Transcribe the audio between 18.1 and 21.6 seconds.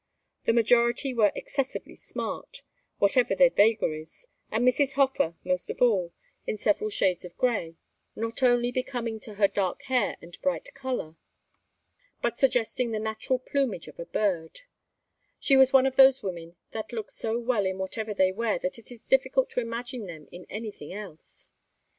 they wear that it is difficult to imagine them in anything else.